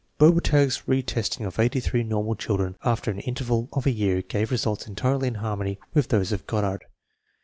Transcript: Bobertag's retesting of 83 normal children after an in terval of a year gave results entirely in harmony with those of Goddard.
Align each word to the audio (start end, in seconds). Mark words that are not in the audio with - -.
Bobertag's 0.19 0.81
retesting 0.87 1.45
of 1.45 1.59
83 1.59 2.01
normal 2.01 2.33
children 2.33 2.75
after 2.83 3.11
an 3.11 3.19
in 3.19 3.35
terval 3.35 3.69
of 3.71 3.85
a 3.85 3.91
year 3.91 4.23
gave 4.23 4.49
results 4.49 4.87
entirely 4.87 5.27
in 5.27 5.35
harmony 5.35 5.77
with 5.93 6.07
those 6.07 6.31
of 6.31 6.47
Goddard. 6.47 6.85